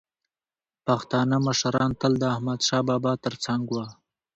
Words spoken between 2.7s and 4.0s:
بابا تر څنګ وو.